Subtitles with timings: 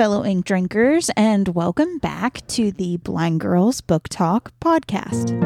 [0.00, 5.38] fellow ink drinkers, and welcome back to the Blind Girls Book Talk podcast.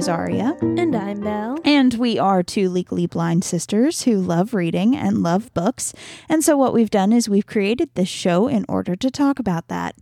[0.00, 0.56] Is Aria.
[0.62, 1.58] And I'm Belle.
[1.62, 5.92] And we are two legally blind sisters who love reading and love books.
[6.26, 9.68] And so, what we've done is we've created this show in order to talk about
[9.68, 9.94] that.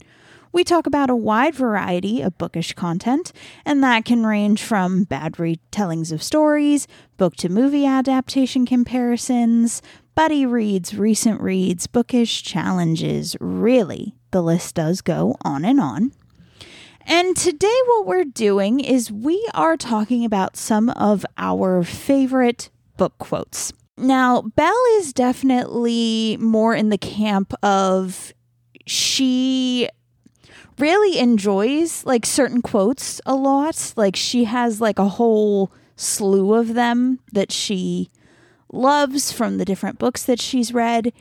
[0.52, 3.32] We talk about a wide variety of bookish content,
[3.64, 9.82] and that can range from bad retellings of stories, book to movie adaptation comparisons,
[10.14, 13.36] buddy reads, recent reads, bookish challenges.
[13.40, 16.12] Really, the list does go on and on.
[17.10, 23.16] And today, what we're doing is we are talking about some of our favorite book
[23.16, 23.72] quotes.
[23.96, 28.34] Now, Belle is definitely more in the camp of
[28.84, 29.88] she
[30.78, 33.94] really enjoys like certain quotes a lot.
[33.96, 38.10] Like she has like a whole slew of them that she
[38.70, 41.14] loves from the different books that she's read.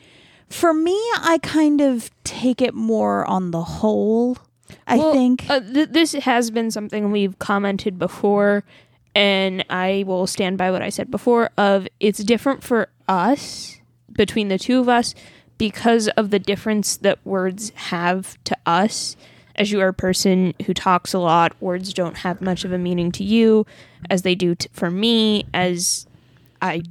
[0.49, 4.37] For me, I kind of take it more on the whole
[4.87, 5.45] I Well, think.
[5.49, 8.63] Uh, th- this has been something we've commented before,
[9.15, 11.49] and I will stand by what I said before.
[11.57, 13.79] Of it's different for us
[14.11, 15.13] between the two of us
[15.57, 19.15] because of the difference that words have to us.
[19.55, 22.77] As you are a person who talks a lot, words don't have much of a
[22.77, 23.65] meaning to you
[24.09, 25.45] as they do t- for me.
[25.53, 26.05] As
[26.61, 26.83] I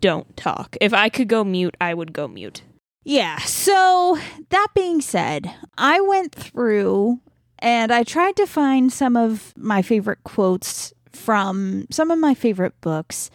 [0.00, 0.76] don't talk.
[0.80, 2.62] If I could go mute, I would go mute.
[3.06, 3.38] Yeah.
[3.38, 4.18] So,
[4.48, 7.20] that being said, I went through
[7.60, 12.78] and I tried to find some of my favorite quotes from some of my favorite
[12.80, 13.30] books.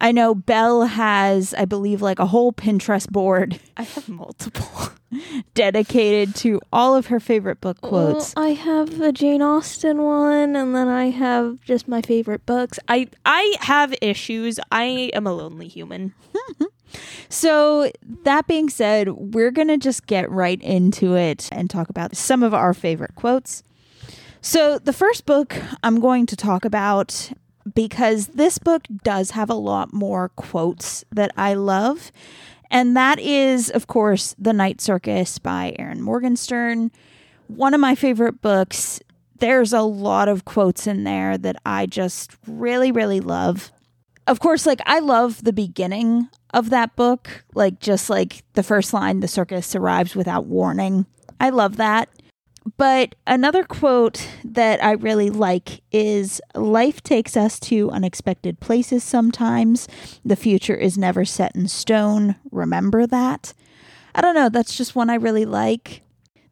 [0.00, 4.88] I know Belle has, I believe, like a whole Pinterest board I have multiple.
[5.54, 8.34] dedicated to all of her favorite book quotes.
[8.34, 12.80] Well, I have the Jane Austen one, and then I have just my favorite books.
[12.88, 14.58] I I have issues.
[14.72, 16.14] I am a lonely human.
[17.28, 17.90] So,
[18.24, 22.42] that being said, we're going to just get right into it and talk about some
[22.42, 23.62] of our favorite quotes.
[24.40, 27.32] So, the first book I'm going to talk about
[27.74, 32.10] because this book does have a lot more quotes that I love.
[32.70, 36.90] And that is, of course, The Night Circus by Erin Morgenstern.
[37.46, 39.00] One of my favorite books.
[39.38, 43.72] There's a lot of quotes in there that I just really, really love
[44.26, 48.92] of course, like I love the beginning of that book, like just like the first
[48.92, 51.06] line, the circus arrives without warning.
[51.40, 52.08] I love that.
[52.76, 59.88] But another quote that I really like is Life takes us to unexpected places sometimes.
[60.24, 62.36] The future is never set in stone.
[62.52, 63.52] Remember that.
[64.14, 64.48] I don't know.
[64.48, 66.02] That's just one I really like.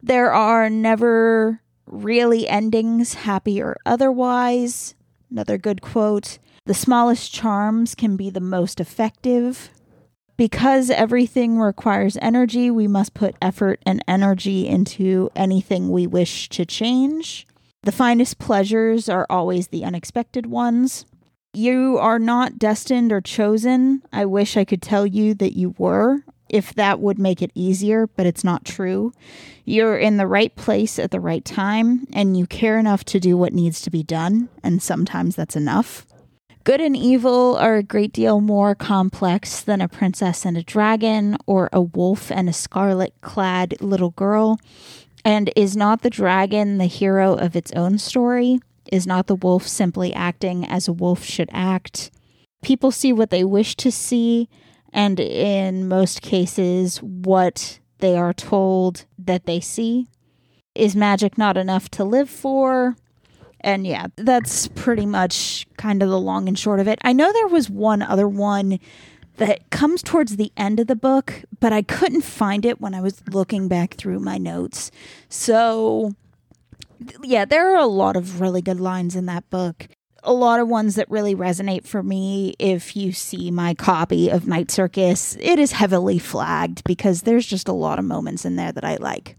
[0.03, 4.95] There are never really endings, happy or otherwise.
[5.29, 6.39] Another good quote.
[6.65, 9.69] The smallest charms can be the most effective.
[10.37, 16.65] Because everything requires energy, we must put effort and energy into anything we wish to
[16.65, 17.47] change.
[17.83, 21.05] The finest pleasures are always the unexpected ones.
[21.53, 24.03] You are not destined or chosen.
[24.13, 28.07] I wish I could tell you that you were, if that would make it easier,
[28.07, 29.13] but it's not true.
[29.65, 33.35] You're in the right place at the right time, and you care enough to do
[33.35, 36.05] what needs to be done, and sometimes that's enough.
[36.63, 41.35] Good and evil are a great deal more complex than a princess and a dragon,
[41.47, 44.59] or a wolf and a scarlet clad little girl.
[45.25, 48.59] And is not the dragon the hero of its own story?
[48.91, 52.11] Is not the wolf simply acting as a wolf should act?
[52.61, 54.47] People see what they wish to see,
[54.93, 60.09] and in most cases, what they are told that they see.
[60.75, 62.95] Is magic not enough to live for?
[63.61, 66.99] And yeah, that's pretty much kind of the long and short of it.
[67.03, 68.79] I know there was one other one
[69.37, 73.01] that comes towards the end of the book, but I couldn't find it when I
[73.01, 74.91] was looking back through my notes.
[75.29, 76.13] So,
[77.23, 79.87] yeah, there are a lot of really good lines in that book.
[80.23, 82.53] A lot of ones that really resonate for me.
[82.59, 87.67] If you see my copy of Night Circus, it is heavily flagged because there's just
[87.67, 89.35] a lot of moments in there that I like.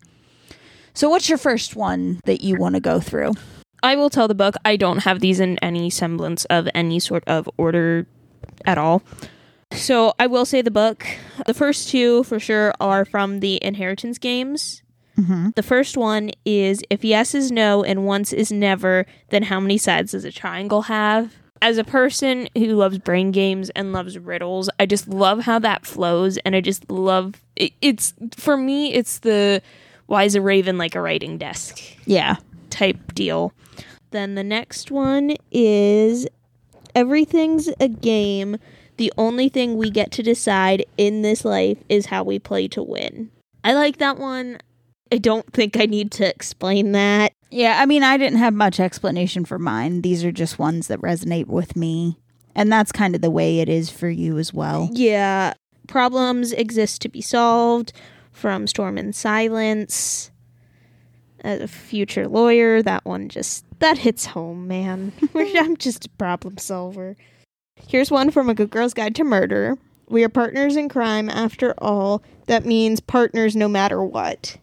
[0.95, 3.35] So, what's your first one that you want to go through?
[3.83, 7.25] I will tell the book I don't have these in any semblance of any sort
[7.27, 8.07] of order
[8.65, 9.03] at all.
[9.73, 11.07] So I will say the book.
[11.47, 14.83] The first two for sure are from the Inheritance games.
[15.19, 15.51] Mm-hmm.
[15.57, 19.79] The first one is if yes is no and once is never, then how many
[19.79, 21.35] sides does a triangle have?
[21.61, 25.87] As a person who loves brain games and loves riddles, I just love how that
[25.87, 29.63] flows and I just love it, it's for me it's the
[30.07, 32.37] why is a raven like a writing desk Yeah.
[32.71, 33.53] type deal.
[34.13, 36.27] Then the next one is
[36.95, 38.57] everything's a game.
[38.99, 42.83] The only thing we get to decide in this life is how we play to
[42.83, 43.31] win.
[43.65, 44.59] I like that one.
[45.11, 47.33] I don't think I need to explain that.
[47.51, 50.03] Yeah, I mean, I didn't have much explanation for mine.
[50.03, 52.19] These are just ones that resonate with me.
[52.55, 54.89] And that's kind of the way it is for you as well.
[54.93, 55.55] Yeah,
[55.87, 57.93] problems exist to be solved
[58.31, 60.31] from Storm and Silence.
[61.43, 65.13] As a future lawyer, that one just that hits home, man.
[65.35, 67.17] I'm just a problem solver.
[67.89, 69.77] Here's one from A Good Girl's Guide to Murder.
[70.09, 72.23] We are partners in crime after all.
[72.47, 74.57] That means partners no matter what.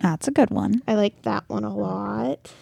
[0.00, 0.82] That's a good one.
[0.86, 2.52] I like that one a lot.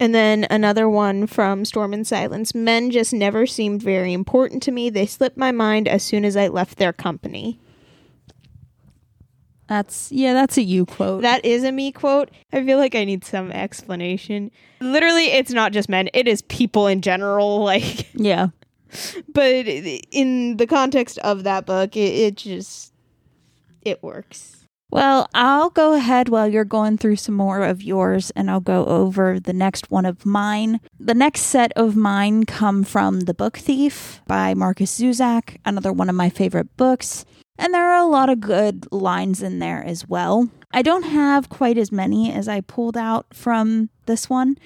[0.00, 2.54] And then another one from Storm and Silence.
[2.54, 4.88] Men just never seemed very important to me.
[4.88, 7.60] They slipped my mind as soon as I left their company.
[9.70, 11.22] That's, yeah, that's a you quote.
[11.22, 12.32] That is a me quote.
[12.52, 14.50] I feel like I need some explanation.
[14.80, 17.60] Literally, it's not just men, it is people in general.
[17.70, 18.48] Like, yeah.
[19.32, 22.92] but in the context of that book, it, it just,
[23.82, 24.59] it works.
[24.92, 28.84] Well, I'll go ahead while you're going through some more of yours and I'll go
[28.86, 30.80] over the next one of mine.
[30.98, 36.08] The next set of mine come from The Book Thief by Markus Zusak, another one
[36.08, 37.24] of my favorite books.
[37.56, 40.50] And there are a lot of good lines in there as well.
[40.72, 44.56] I don't have quite as many as I pulled out from this one,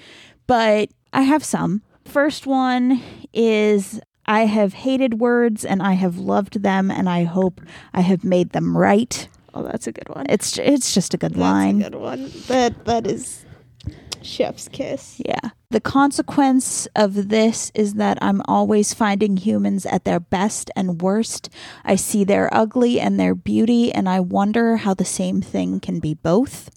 [0.47, 1.83] but I have some.
[2.07, 3.03] First one
[3.35, 7.61] is I have hated words and I have loved them and I hope
[7.93, 9.29] I have made them right.
[9.55, 10.27] Oh, that's a good one.
[10.29, 11.79] It's it's just a good line.
[11.79, 12.33] That's a good one.
[12.49, 13.47] That that is
[14.21, 15.21] chef's kiss.
[15.25, 15.51] Yeah.
[15.71, 21.49] The consequence of this is that I'm always finding humans at their best and worst.
[21.85, 26.01] I see their ugly and their beauty, and I wonder how the same thing can
[26.01, 26.71] be both.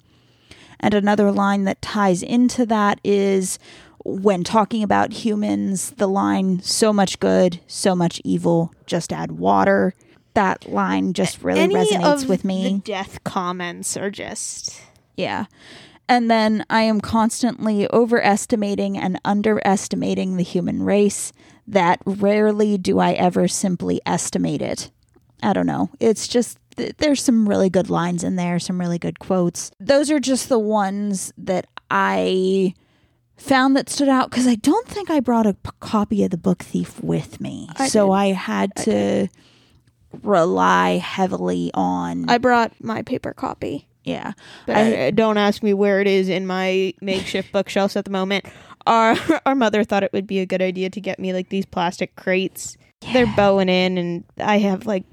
[0.80, 3.58] And another line that ties into that is
[4.04, 9.94] when talking about humans, the line, so much good, so much evil, just add water.
[10.38, 12.82] That line just really Any resonates of with The me.
[12.86, 14.80] death comments are just
[15.16, 15.46] Yeah.
[16.08, 21.34] And then I am constantly overestimating and underestimating the human race.
[21.68, 24.90] That rarely do I ever simply estimate it.
[25.44, 25.90] I don't know.
[26.00, 29.72] It's just, th- there's some really good lines in there, some really good quotes.
[29.80, 32.74] Those are just the ones that I
[33.36, 36.38] found that stood out because I don't think I brought a p- copy of The
[36.38, 37.68] Book Thief with me.
[37.78, 38.14] I so did.
[38.14, 39.28] I had I to
[40.24, 43.88] rely heavily on, I brought my paper copy.
[44.04, 44.34] yeah.
[44.66, 48.12] But I- uh, don't ask me where it is in my makeshift bookshelves at the
[48.12, 48.46] moment.
[48.86, 49.16] Our
[49.46, 52.16] our mother thought it would be a good idea to get me like these plastic
[52.16, 52.78] crates.
[53.14, 55.04] They're bowing in, and I have like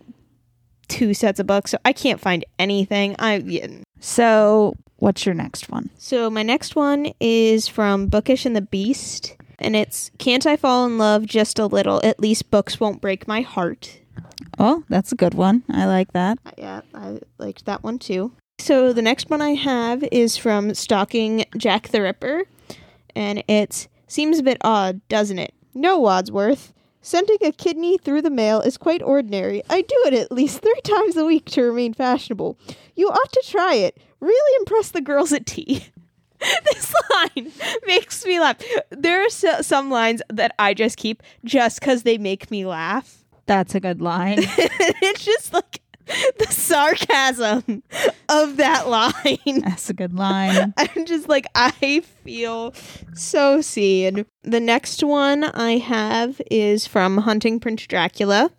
[0.89, 3.17] two sets of books, so I can't find anything.
[3.19, 3.67] I yeah.
[4.01, 5.91] So what's your next one?
[5.99, 10.87] so my next one is from Bookish and the Beast, and it's "Can't I fall
[10.87, 12.01] in love just a little?
[12.05, 13.99] At least books won't break my heart."
[14.59, 15.63] Oh, that's a good one.
[15.71, 16.39] I like that.
[16.47, 18.33] Uh, Yeah, I liked that one too.
[18.59, 22.45] So the next one I have is from Stalking Jack the Ripper,
[23.17, 25.53] and it seems a bit odd, doesn't it?
[25.75, 26.73] No, Wadsworth.
[27.03, 29.63] Sending a kidney through the mail is quite ordinary.
[29.69, 32.57] I do it at least three times a week to remain fashionable.
[32.97, 33.99] You ought to try it.
[34.21, 35.87] Really impress the girls at tea.
[36.65, 37.53] this line
[37.87, 38.57] makes me laugh.
[38.91, 43.24] There are so- some lines that I just keep just because they make me laugh.
[43.47, 44.39] That's a good line.
[44.41, 47.83] it's just like the sarcasm
[48.29, 49.61] of that line.
[49.61, 50.75] That's a good line.
[50.77, 52.75] I'm just like, I feel
[53.15, 54.27] so seen.
[54.43, 58.51] The next one I have is from Hunting Prince Dracula.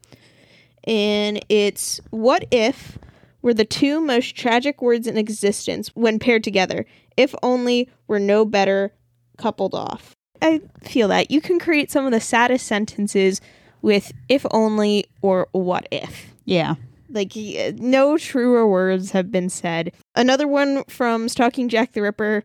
[0.83, 2.97] And it's What if
[3.41, 6.85] were the two most tragic words in existence when paired together?
[7.17, 8.93] If only were no better
[9.37, 10.15] coupled off.
[10.41, 11.31] I feel that.
[11.31, 13.41] You can create some of the saddest sentences
[13.85, 16.33] with if only or what if.
[16.43, 16.75] Yeah.
[17.07, 19.93] Like no truer words have been said.
[20.15, 22.43] Another one from Stalking Jack the Ripper.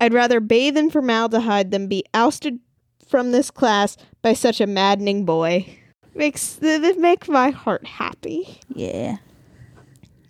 [0.00, 2.60] I'd rather bathe in formaldehyde than be ousted
[3.08, 5.78] from this class by such a maddening boy.
[6.14, 8.60] Makes that make my heart happy.
[8.68, 9.16] Yeah.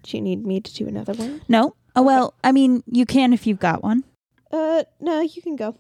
[0.05, 1.43] Do you need me to do another one?
[1.49, 1.75] No.
[1.97, 4.05] Oh well, I mean, you can if you've got one.
[4.53, 5.77] Uh, no, you can go.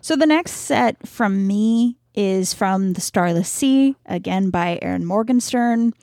[0.00, 5.94] So the next set from me is from The Starless Sea, again by Erin Morgenstern.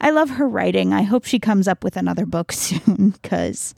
[0.00, 0.94] I love her writing.
[0.94, 3.74] I hope she comes up with another book soon because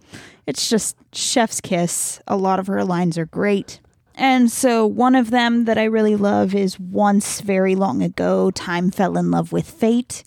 [0.46, 2.20] it's just chef's kiss.
[2.28, 3.80] A lot of her lines are great.
[4.14, 8.92] And so one of them that I really love is Once Very Long Ago, Time
[8.92, 10.22] Fell in Love with Fate.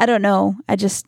[0.00, 0.56] I don't know.
[0.68, 1.06] I just,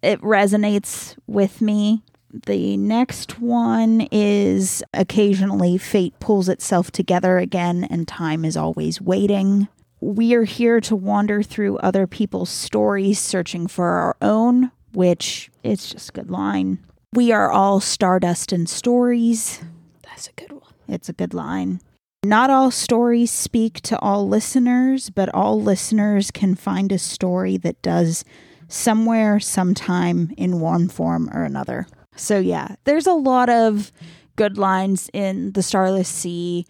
[0.00, 2.04] it resonates with me.
[2.32, 9.68] The next one is occasionally fate pulls itself together again and time is always waiting.
[10.00, 15.90] We are here to wander through other people's stories, searching for our own, which is
[15.90, 16.78] just a good line.
[17.14, 19.60] We are all stardust and stories.
[20.02, 20.74] That's a good one.
[20.86, 21.80] It's a good line.
[22.24, 27.80] Not all stories speak to all listeners, but all listeners can find a story that
[27.80, 28.24] does
[28.68, 31.86] somewhere, sometime, in one form or another.
[32.18, 33.92] So, yeah, there's a lot of
[34.36, 36.66] good lines in The Starless Sea.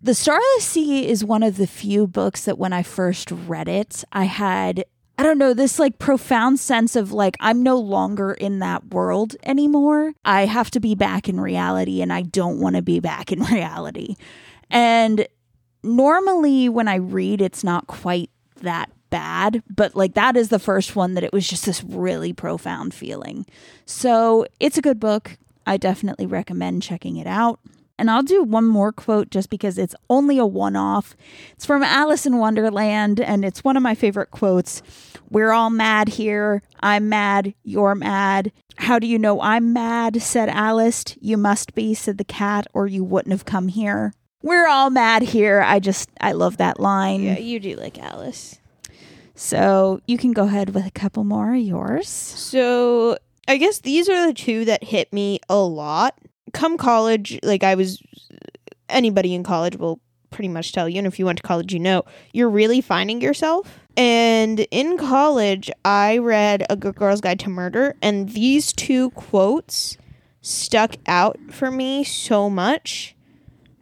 [0.00, 4.04] The Starless Sea is one of the few books that when I first read it,
[4.12, 4.84] I had,
[5.18, 9.36] I don't know, this like profound sense of like, I'm no longer in that world
[9.42, 10.12] anymore.
[10.24, 13.42] I have to be back in reality and I don't want to be back in
[13.52, 14.16] reality.
[14.70, 15.26] And
[15.82, 18.30] normally when I read, it's not quite
[18.62, 22.32] that bad, but like that is the first one that it was just this really
[22.32, 23.46] profound feeling.
[23.84, 25.38] So it's a good book.
[25.66, 27.60] I definitely recommend checking it out.
[27.98, 31.16] And I'll do one more quote just because it's only a one off.
[31.52, 34.82] It's from Alice in Wonderland, and it's one of my favorite quotes.
[35.30, 36.62] We're all mad here.
[36.80, 37.54] I'm mad.
[37.64, 38.52] You're mad.
[38.76, 40.20] How do you know I'm mad?
[40.20, 41.04] said Alice.
[41.20, 44.12] You must be, said the cat, or you wouldn't have come here.
[44.42, 45.62] We're all mad here.
[45.62, 47.22] I just, I love that line.
[47.22, 48.60] Yeah, you do like Alice.
[49.36, 52.08] So you can go ahead with a couple more of yours.
[52.08, 56.18] So I guess these are the two that hit me a lot.
[56.52, 58.02] Come college, like I was,
[58.88, 60.00] anybody in college will
[60.30, 63.20] pretty much tell you, and if you went to college, you know, you're really finding
[63.20, 63.78] yourself.
[63.96, 69.96] And in college, I read A Girl's Guide to Murder, and these two quotes
[70.42, 73.15] stuck out for me so much.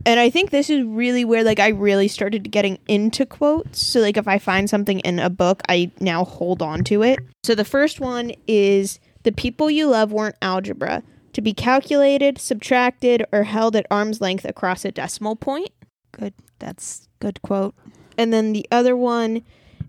[0.06, 3.80] And I think this is really where like I really started getting into quotes.
[3.80, 7.18] So like if I find something in a book, I now hold on to it.
[7.42, 13.24] So the first one is the people you love weren't algebra to be calculated, subtracted,
[13.32, 15.70] or held at arm's length across a decimal point.
[16.12, 16.34] Good.
[16.58, 17.74] That's good quote.
[18.16, 19.42] And then the other one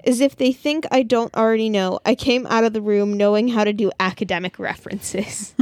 [0.04, 3.50] is if they think I don't already know, I came out of the room knowing
[3.50, 5.54] how to do academic references.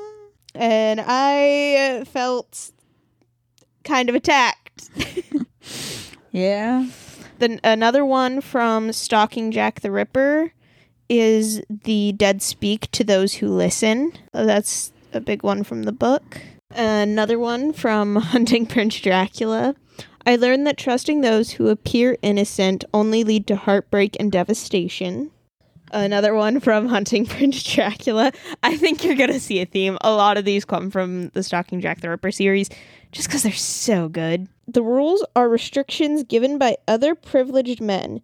[0.54, 2.72] and I felt
[3.84, 4.90] kind of attacked.
[6.32, 6.86] Yeah.
[7.38, 10.52] Then another one from Stalking Jack the Ripper
[11.08, 14.12] is the dead speak to those who listen.
[14.32, 16.40] Uh, That's a big one from the book.
[16.70, 19.74] Another one from Hunting Prince Dracula.
[20.26, 25.30] I learned that trusting those who appear innocent only lead to heartbreak and devastation.
[25.92, 28.32] Another one from Hunting Prince Dracula.
[28.62, 29.98] I think you're going to see a theme.
[30.02, 32.70] A lot of these come from the Stalking Jack the Ripper series
[33.12, 34.46] just because they're so good.
[34.68, 38.20] The rules are restrictions given by other privileged men.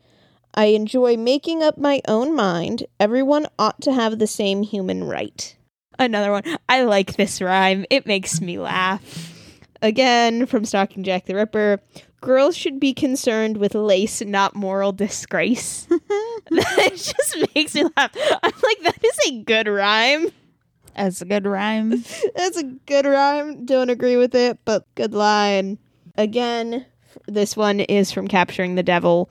[0.54, 2.86] I enjoy making up my own mind.
[3.00, 5.56] Everyone ought to have the same human right.
[5.98, 6.44] Another one.
[6.68, 7.84] I like this rhyme.
[7.90, 9.32] It makes me laugh.
[9.82, 11.80] Again, from Stalking Jack the Ripper.
[12.20, 15.86] Girls should be concerned with lace, not moral disgrace.
[16.50, 18.10] that just makes me laugh.
[18.42, 20.28] I'm like, that is a good rhyme.
[20.96, 21.90] That's a good rhyme.
[22.36, 23.66] That's a good rhyme.
[23.66, 25.78] Don't agree with it, but good line.
[26.16, 26.86] Again,
[27.26, 29.28] this one is from Capturing the Devil.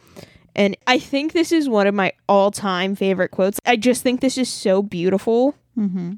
[0.55, 3.59] And I think this is one of my all time favorite quotes.
[3.65, 5.55] I just think this is so beautiful.
[5.77, 6.13] mm-hmm.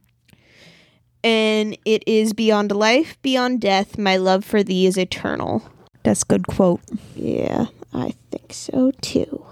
[1.23, 5.63] And it is Beyond life, beyond death, my love for thee is eternal.
[6.03, 6.79] That's a good quote.
[7.15, 9.45] Yeah, I think so too.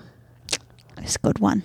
[1.05, 1.63] A good one.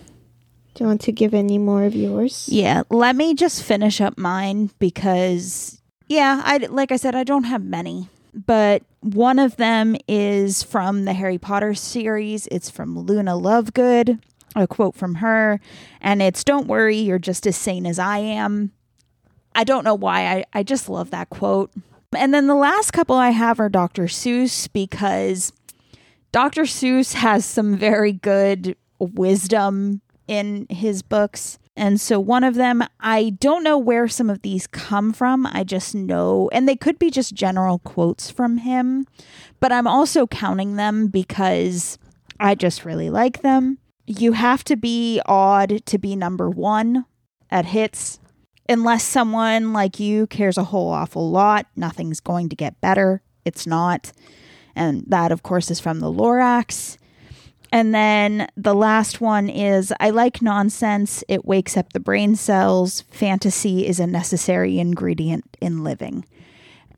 [0.74, 2.48] Do you want to give any more of yours?
[2.50, 7.44] Yeah, let me just finish up mine because yeah, I like I said I don't
[7.44, 12.46] have many, but one of them is from the Harry Potter series.
[12.48, 14.20] It's from Luna Lovegood,
[14.54, 15.58] a quote from her,
[16.00, 18.72] and it's don't worry, you're just as sane as I am.
[19.54, 20.26] I don't know why.
[20.26, 21.72] I, I just love that quote.
[22.16, 24.04] And then the last couple I have are Dr.
[24.04, 25.52] Seuss because
[26.32, 26.62] Dr.
[26.62, 31.58] Seuss has some very good wisdom in his books.
[31.76, 35.46] And so one of them, I don't know where some of these come from.
[35.46, 39.06] I just know, and they could be just general quotes from him,
[39.60, 41.98] but I'm also counting them because
[42.38, 43.78] I just really like them.
[44.06, 47.06] You have to be odd to be number one
[47.50, 48.18] at hits.
[48.68, 53.22] Unless someone like you cares a whole awful lot, nothing's going to get better.
[53.44, 54.12] It's not.
[54.76, 56.96] And that, of course, is from the Lorax.
[57.72, 61.22] And then the last one is I like nonsense.
[61.28, 63.02] It wakes up the brain cells.
[63.10, 66.24] Fantasy is a necessary ingredient in living.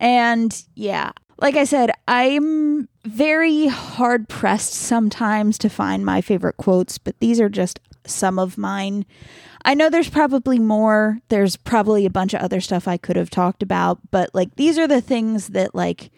[0.01, 1.13] And yeah,
[1.43, 7.41] Like I said, I'm very hard pressed sometimes to find my favorite quotes, but these
[7.41, 9.05] are just some of mine.
[9.65, 11.19] I know there's probably more.
[11.31, 14.79] There's probably a bunch of other stuff I could have talked about, but like these
[14.79, 16.13] are the things that like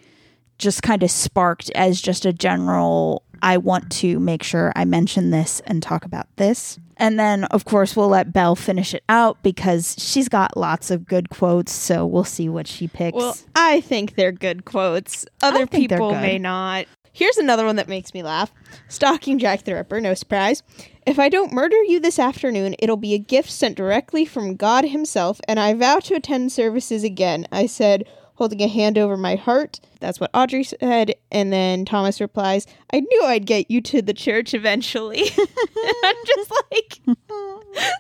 [0.59, 5.31] just kind of sparked as just a general I want to make sure I mention
[5.31, 6.79] this and talk about this.
[6.97, 11.07] And then, of course, we'll let Belle finish it out because she's got lots of
[11.07, 11.71] good quotes.
[11.71, 13.15] So we'll see what she picks.
[13.15, 15.27] Well, I think they're good quotes.
[15.43, 16.87] Other people may not.
[17.13, 18.51] Here's another one that makes me laugh.
[18.89, 20.63] Stalking Jack the Ripper, no surprise.
[21.07, 24.87] If I don't murder you this afternoon, it'll be a gift sent directly from God
[24.87, 27.47] Himself, and I vow to attend services again.
[27.53, 29.81] I said, holding a hand over my heart.
[30.01, 31.15] That's what Audrey said.
[31.31, 35.23] And then Thomas replies, I knew I'd get you to the church eventually.
[36.05, 37.17] I'm just like,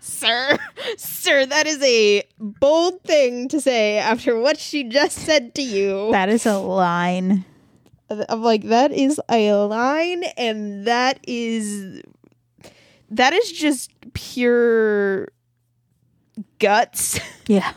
[0.02, 0.58] sir,
[0.96, 6.10] sir, that is a bold thing to say after what she just said to you.
[6.12, 7.44] that is a line.
[8.10, 12.02] I'm like, that is a line, and that is
[13.10, 15.28] that is just pure
[16.58, 17.72] guts Yeah.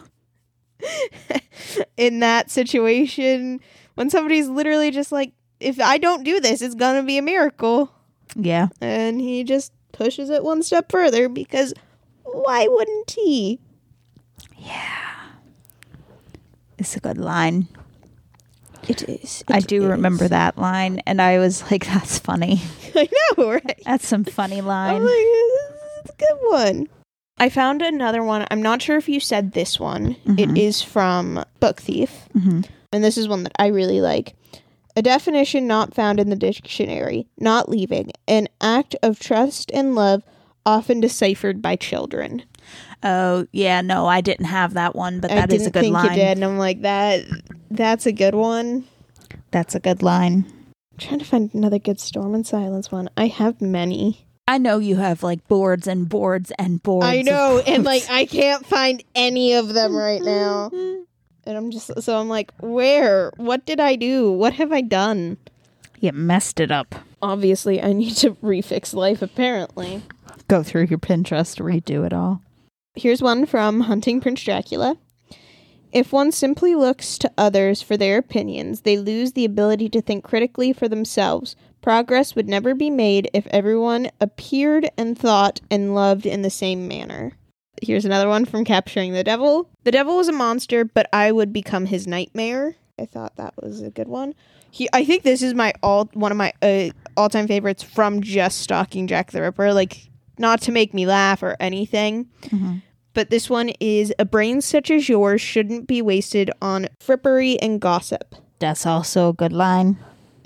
[1.97, 3.59] in that situation
[3.95, 7.91] when somebody's literally just like, if I don't do this, it's gonna be a miracle.
[8.35, 8.67] Yeah.
[8.79, 11.73] And he just pushes it one step further because
[12.23, 13.59] why wouldn't he?
[14.57, 15.13] Yeah.
[16.77, 17.67] It's a good line.
[18.87, 19.43] It is.
[19.47, 21.01] I do remember that line.
[21.05, 22.61] And I was like, that's funny.
[22.95, 23.81] I know, right?
[23.83, 25.03] That's some funny line.
[25.03, 26.89] like, it's a good one.
[27.39, 28.47] I found another one.
[28.49, 30.15] I'm not sure if you said this one.
[30.25, 30.57] It mm-hmm.
[30.57, 32.27] is from Book Thief.
[32.35, 32.61] Mm-hmm.
[32.91, 34.35] And this is one that I really like.
[34.95, 40.23] A definition not found in the dictionary, not leaving, an act of trust and love
[40.65, 42.43] often deciphered by children.
[43.03, 43.81] Oh, yeah.
[43.81, 46.09] No, I didn't have that one, but that is a good think line.
[46.09, 47.25] you did, and I'm like that.
[47.69, 48.85] That's a good one.
[49.51, 50.45] That's a good line.
[50.93, 53.09] I'm trying to find another good Storm and Silence one.
[53.15, 54.26] I have many.
[54.47, 57.05] I know you have like boards and boards and boards.
[57.07, 60.71] I know, and like I can't find any of them right now.
[61.45, 63.31] And I'm just so I'm like, where?
[63.37, 64.29] What did I do?
[64.29, 65.37] What have I done?
[66.01, 66.93] you messed it up.
[67.21, 69.21] Obviously, I need to refix life.
[69.21, 70.01] Apparently,
[70.49, 72.41] Go through your Pinterest, redo it all.
[72.95, 74.97] here's one from Hunting Prince Dracula.
[75.93, 80.25] If one simply looks to others for their opinions, they lose the ability to think
[80.25, 81.55] critically for themselves.
[81.87, 86.85] Progress would never be made if everyone appeared and thought and loved in the same
[86.85, 87.31] manner.
[87.81, 89.69] Here's another one from Capturing the Devil.
[89.85, 92.75] The devil was a monster, but I would become his nightmare.
[92.99, 94.35] I thought that was a good one.
[94.69, 98.21] He, I think this is my all one of my uh, all time favorites from
[98.21, 99.71] just stalking Jack the Ripper.
[99.71, 102.27] Like, not to make me laugh or anything,
[103.13, 107.79] but this one is a brain such as yours shouldn't be wasted on frippery and
[107.79, 108.35] gossip.
[108.59, 109.97] That's also a good line.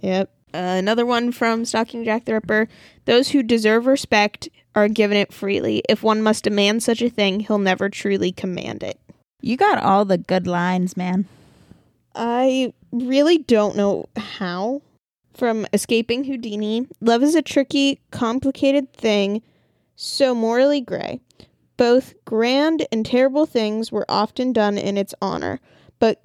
[0.04, 0.30] Yep.
[0.54, 2.68] Uh, another one from Stalking Jack the Ripper.
[3.06, 5.82] Those who deserve respect are given it freely.
[5.88, 9.00] If one must demand such a thing, he'll never truly command it.
[9.42, 11.26] You got all the good lines, man.
[12.16, 14.82] I really don't know how.
[15.34, 19.42] From Escaping Houdini, love is a tricky, complicated thing,
[19.96, 21.22] so morally gray.
[21.78, 25.62] Both grand and terrible things were often done in its honor,
[26.00, 26.22] but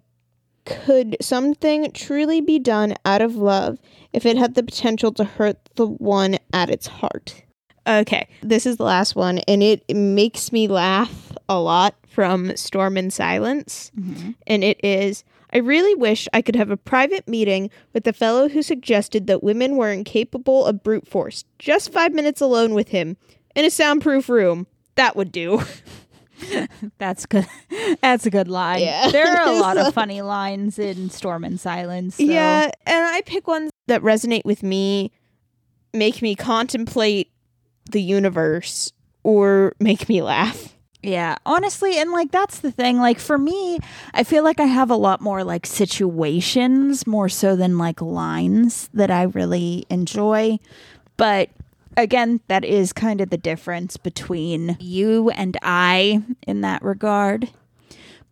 [0.66, 3.78] could something truly be done out of love
[4.12, 7.42] if it had the potential to hurt the one at its heart?
[7.86, 12.96] Okay, this is the last one, and it makes me laugh a lot from Storm
[12.96, 13.92] and Silence.
[13.96, 14.32] Mm-hmm.
[14.46, 18.48] And it is I really wish I could have a private meeting with the fellow
[18.48, 21.44] who suggested that women were incapable of brute force.
[21.58, 23.16] Just five minutes alone with him
[23.54, 24.66] in a soundproof room.
[24.96, 25.62] That would do.
[26.98, 27.46] That's good.
[28.02, 28.80] That's a good line.
[28.82, 29.10] Yeah.
[29.10, 32.16] There are a lot of funny lines in Storm and Silence.
[32.16, 35.12] so- Yeah, and I pick ones that resonate with me,
[35.94, 37.30] make me contemplate
[37.90, 40.74] the universe, or make me laugh.
[41.02, 42.98] Yeah, honestly, and like that's the thing.
[42.98, 43.78] Like for me,
[44.12, 48.88] I feel like I have a lot more like situations more so than like lines
[48.92, 50.58] that I really enjoy.
[51.16, 51.50] But
[51.96, 57.50] again, that is kind of the difference between you and I in that regard.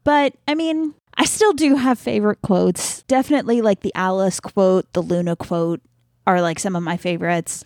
[0.04, 3.02] But I mean, I still do have favorite quotes.
[3.04, 5.80] Definitely like the Alice quote, the Luna quote
[6.26, 7.64] are like some of my favorites.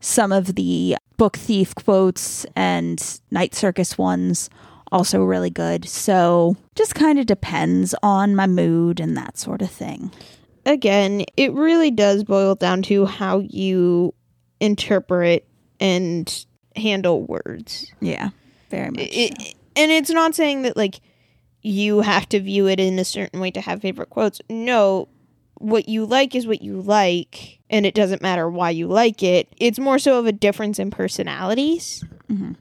[0.00, 4.48] Some of the book thief quotes and night circus ones
[4.90, 5.88] also really good.
[5.88, 10.10] So just kind of depends on my mood and that sort of thing.
[10.66, 14.14] Again, it really does boil down to how you
[14.60, 15.46] interpret
[15.80, 16.44] and
[16.76, 17.90] handle words.
[18.00, 18.30] Yeah,
[18.70, 19.08] very much.
[19.10, 19.46] it, so.
[19.76, 21.00] and it's not saying that like
[21.62, 25.08] you have to view it in a certain way to have favorite quotes no
[25.56, 29.46] what you like is what you like and it doesn't matter why you like it.
[29.58, 32.56] It's more so of a difference in personalities Mhm.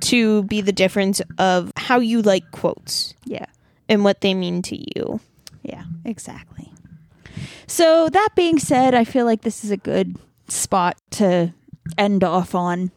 [0.00, 3.46] to be the difference of how you like quotes Yeah.
[3.88, 5.20] and what they mean to you.
[5.62, 6.72] Yeah, exactly.
[7.68, 10.16] So, that being said, I feel like this is a good
[10.50, 11.54] spot to
[11.98, 12.90] end off on.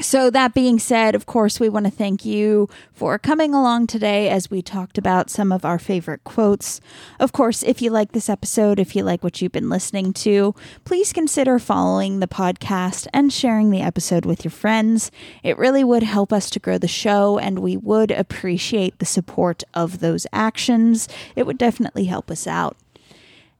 [0.00, 4.28] So, that being said, of course, we want to thank you for coming along today
[4.28, 6.80] as we talked about some of our favorite quotes.
[7.20, 10.52] Of course, if you like this episode, if you like what you've been listening to,
[10.84, 15.12] please consider following the podcast and sharing the episode with your friends.
[15.44, 19.62] It really would help us to grow the show, and we would appreciate the support
[19.74, 21.08] of those actions.
[21.36, 22.76] It would definitely help us out.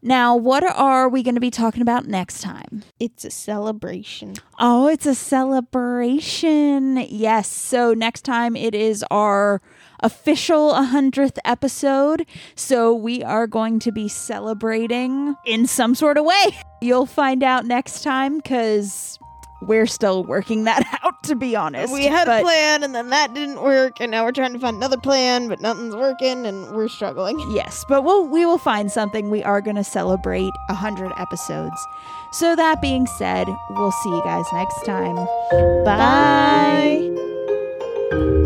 [0.06, 2.84] Now, what are we going to be talking about next time?
[3.00, 4.34] It's a celebration.
[4.58, 6.98] Oh, it's a celebration.
[7.08, 7.48] Yes.
[7.48, 9.62] So next time it is our
[10.00, 12.26] official 100th episode.
[12.54, 16.54] So we are going to be celebrating in some sort of way.
[16.82, 19.18] You'll find out next time because
[19.66, 21.92] we're still working that out, to be honest.
[21.92, 24.58] We had But- a plan and then that didn't work and now we're trying to
[24.58, 27.38] find another plan but nothing's working and we're struggling.
[27.54, 29.30] Yes, but we'll we will find something.
[29.30, 31.76] We are going to celebrate 100 episodes.
[32.32, 35.14] So that being said, we'll see you guys next time.
[35.84, 37.10] Bye.
[38.10, 38.40] Bye.